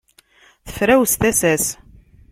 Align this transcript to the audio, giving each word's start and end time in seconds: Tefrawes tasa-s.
Tefrawes 0.65 1.13
tasa-s. 1.21 1.65